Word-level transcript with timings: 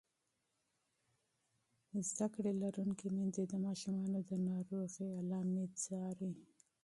تعلیم 2.17 2.57
لرونکې 2.63 3.07
میندې 3.15 3.43
د 3.47 3.53
ماشومانو 3.65 4.19
د 4.29 4.31
ناروغۍ 4.47 5.09
نښې 5.29 5.65
څاري. 5.83 6.31